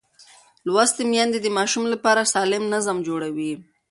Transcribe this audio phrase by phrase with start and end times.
[0.71, 3.53] لوستې میندې د ماشوم لپاره سالم نظم جوړوي.